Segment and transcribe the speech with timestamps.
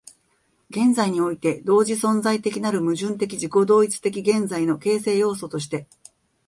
[0.71, 5.85] 現在において同時存在的なる矛盾的自己同一的現在の形成要素として、